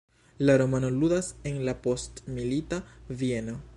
[0.39, 2.81] La romano ludas en la postmilita
[3.21, 3.61] Vieno.